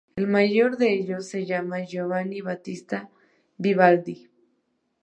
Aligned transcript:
El 0.15 0.25
mayor 0.25 0.77
de 0.77 0.91
ellos, 0.93 1.27
se 1.29 1.45
llamaba 1.45 1.85
Giovanni 1.85 2.41
Battista 2.41 3.11
Vivaldi. 3.59 4.31